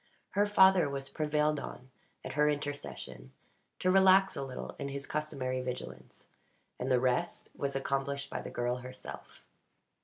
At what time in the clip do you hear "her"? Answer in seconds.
0.31-0.47, 2.33-2.49